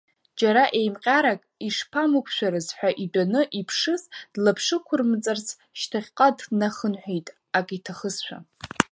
Џьара 0.39 0.63
еимҟьарак 0.79 1.41
ишԥамықәшәарыз 1.67 2.67
ҳәа 2.77 2.89
итәаны 3.03 3.41
иԥшыз 3.59 4.01
длаԥшықәрымҵарц, 4.33 5.47
шьҭахьҟа 5.79 6.27
днахынҳәит, 6.37 7.27
ак 7.57 7.67
иҭахызшәа. 7.77 8.37